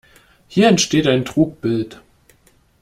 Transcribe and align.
Hier 0.47 0.67
entsteht 0.67 1.05
ein 1.05 1.25
Trugbild. 1.25 2.01